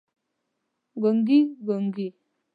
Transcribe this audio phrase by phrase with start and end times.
[1.01, 2.07] ګونګي، ګونګي